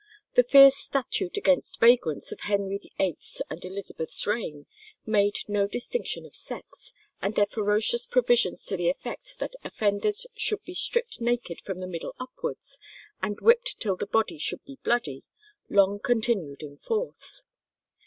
[0.33, 4.65] The fierce statute against vagrants of Henry VIII's and Elizabeth's reign
[5.05, 10.63] made no distinction of sex, and their ferocious provisions to the effect that offenders "should
[10.63, 12.79] be stripped naked from the middle upwards,
[13.21, 15.21] and whipped till the body should be bloody,"
[15.69, 17.43] long continued in force.